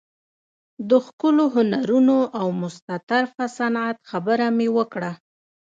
[0.89, 5.11] د ښکلو هنرونو او مستطرفه صنعت خبره مې وکړه.